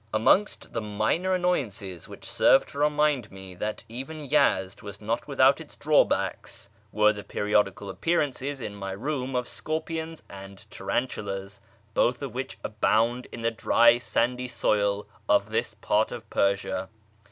[0.11, 5.61] Amongst the minor annoyances which served to remind me that even Yezd was not without
[5.61, 11.61] its drawbacks, were the periodical appearances in my room of scorpions and tarantulas,
[11.93, 16.89] both of which abound in the dry, sandy soil of this part of Persia.